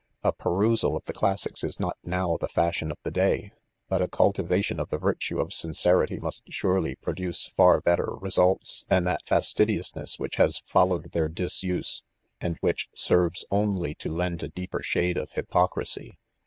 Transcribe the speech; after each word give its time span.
—A. 0.23 0.33
perusal^ 0.33 0.95
of 0.95 1.03
the 1.03 1.13
classics 1.13 1.63
is 1.63 1.79
not, 1.79 1.95
now, 2.03 2.35
the 2.35 2.47
fashion 2.47 2.89
of 2.91 2.97
the 3.03 3.11
day 3.11 3.51
i 3.53 3.53
but 3.87 4.01
a 4.01 4.07
cultivation 4.07 4.79
of 4.79 4.89
the 4.89 4.97
virtus 4.97 5.29
of 5.37 5.53
sincerity 5.53 6.19
must 6.19 6.41
surely 6.49 6.95
pro 6.95 7.13
luce 7.15 7.51
far 7.55 7.79
better 7.81 8.15
results 8.19 8.83
than 8.89 9.03
that 9.03 9.27
fastidiousness 9.27 10.17
which 10.17 10.37
has 10.37 10.63
fol 10.65 10.87
lowed 10.87 11.11
their 11.11 11.29
disuse, 11.29 12.01
sind 12.41 12.57
which 12.61 12.89
serves 12.95 13.45
only, 13.51 13.93
to 13.93 14.09
lend 14.11 14.41
a 14.41 14.47
deeper 14.47 14.81
shade 14.81 15.17
to 15.17 15.27
hypocrisy. 15.33 16.17